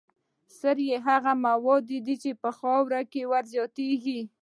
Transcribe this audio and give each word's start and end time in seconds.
سرې 0.59 0.89
هغه 1.07 1.31
مواد 1.45 1.89
دي 2.05 2.15
چې 2.23 2.31
په 2.41 2.49
خاوره 2.59 3.01
کې 3.11 3.21
ور 3.31 3.43
زیاتیږي. 3.53 4.19